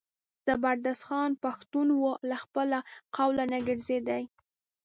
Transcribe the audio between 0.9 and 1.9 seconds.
خان پښتون